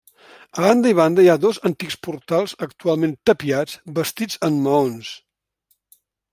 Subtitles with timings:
[0.59, 5.15] A banda i banda hi ha dos antics portals actualment tapiats, bastits en maons.